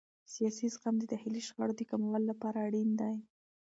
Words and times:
سیاسي 0.33 0.65
زغم 0.73 0.95
د 0.99 1.03
داخلي 1.13 1.41
شخړو 1.47 1.73
د 1.77 1.81
کمولو 1.89 2.25
لپاره 2.31 2.57
اړین 2.67 2.89
دی 3.01 3.15